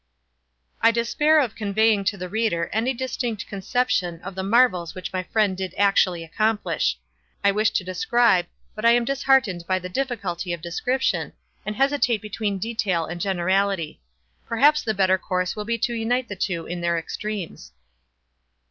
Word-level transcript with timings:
I 0.81 0.89
despair 0.89 1.39
of 1.39 1.53
conveying 1.53 2.03
to 2.05 2.17
the 2.17 2.27
reader 2.27 2.71
any 2.73 2.91
distinct 2.91 3.45
conception 3.45 4.19
of 4.23 4.33
the 4.33 4.41
marvels 4.41 4.95
which 4.95 5.13
my 5.13 5.21
friend 5.21 5.55
did 5.55 5.75
actually 5.77 6.23
accomplish. 6.23 6.97
I 7.43 7.51
wish 7.51 7.69
to 7.69 7.83
describe, 7.83 8.47
but 8.73 8.83
am 8.83 9.05
disheartened 9.05 9.65
by 9.67 9.77
the 9.77 9.89
difficulty 9.89 10.53
of 10.53 10.61
description, 10.63 11.33
and 11.67 11.75
hesitate 11.75 12.19
between 12.23 12.57
detail 12.57 13.05
and 13.05 13.21
generality. 13.21 14.01
Perhaps 14.47 14.81
the 14.81 14.95
better 14.95 15.19
course 15.19 15.55
will 15.55 15.65
be 15.65 15.77
to 15.77 15.93
unite 15.93 16.29
the 16.29 16.35
two 16.35 16.65
in 16.65 16.81
their 16.81 16.97
extremes. 16.97 17.71